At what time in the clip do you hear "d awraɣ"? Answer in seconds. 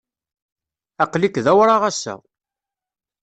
1.43-1.81